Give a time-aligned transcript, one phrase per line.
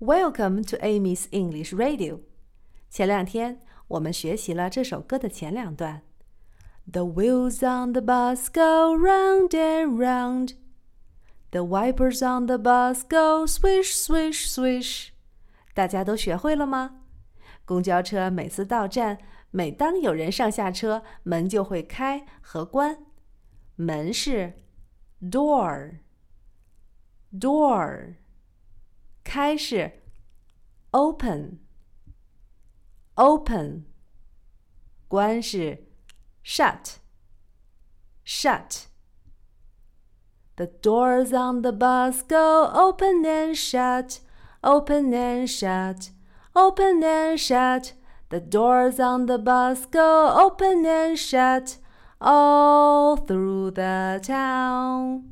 [0.00, 2.20] Welcome to Amy's English Radio。
[2.90, 6.02] 前两天我们学习了这首歌的前两段。
[6.90, 10.56] The wheels on the bus go round and round.
[11.50, 15.08] The wipers on the bus go swish, swish, swish.
[15.72, 17.00] 大家都学会了吗？
[17.64, 19.18] 公交车每次到站，
[19.50, 22.98] 每当有人上下车，门就会开和关。
[23.76, 24.62] 门是
[25.22, 25.96] door，door。
[29.28, 30.02] 开是
[30.90, 31.58] open
[33.14, 33.84] open，
[35.08, 35.86] 关是
[36.44, 36.98] shut
[38.24, 44.20] shut。The doors on the bus go open and shut,
[44.62, 46.10] open and shut,
[46.54, 47.94] open and shut.
[48.30, 51.78] The doors on the bus go open and shut
[52.20, 55.24] all through the town.